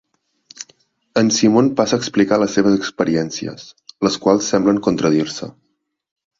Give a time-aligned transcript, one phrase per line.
[1.21, 3.69] En Simon passa a explicar les seves experiències,
[4.09, 5.55] les quals semblen contradir-se.